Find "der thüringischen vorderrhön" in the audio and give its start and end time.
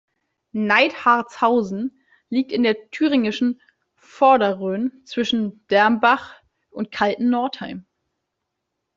2.63-5.03